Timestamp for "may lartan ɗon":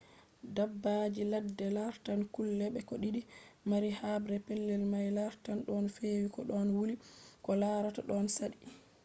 4.91-5.85